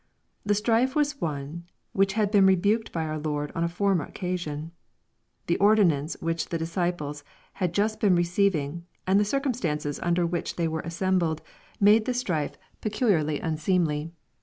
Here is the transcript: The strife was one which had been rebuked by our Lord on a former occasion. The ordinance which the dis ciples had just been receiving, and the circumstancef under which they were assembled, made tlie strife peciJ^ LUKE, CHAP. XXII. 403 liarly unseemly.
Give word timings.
The 0.43 0.55
strife 0.55 0.95
was 0.95 1.21
one 1.21 1.65
which 1.93 2.13
had 2.13 2.31
been 2.31 2.47
rebuked 2.47 2.91
by 2.91 3.03
our 3.03 3.19
Lord 3.19 3.51
on 3.53 3.63
a 3.63 3.69
former 3.69 4.03
occasion. 4.03 4.71
The 5.45 5.57
ordinance 5.57 6.17
which 6.19 6.49
the 6.49 6.57
dis 6.57 6.75
ciples 6.75 7.21
had 7.53 7.71
just 7.71 7.99
been 7.99 8.15
receiving, 8.15 8.87
and 9.05 9.19
the 9.19 9.23
circumstancef 9.23 9.99
under 10.01 10.25
which 10.25 10.55
they 10.55 10.67
were 10.67 10.79
assembled, 10.81 11.43
made 11.79 12.05
tlie 12.05 12.15
strife 12.15 12.53
peciJ^ 12.81 12.85
LUKE, 12.85 12.93
CHAP. 12.93 12.93
XXII. 12.95 13.09
403 13.11 13.35
liarly 13.39 13.43
unseemly. 13.47 14.11